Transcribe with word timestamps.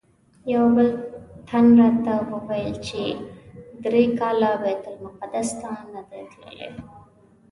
یو 0.53 0.65
بل 0.75 0.89
تن 1.47 1.65
راته 1.79 2.15
ویل 2.47 2.73
چې 2.87 3.01
درې 3.83 4.03
کاله 4.19 4.49
بیت 4.61 4.83
المقدس 4.91 5.49
ته 5.61 5.69
نه 5.93 6.01
دی 6.09 6.21
تللی. 6.31 6.69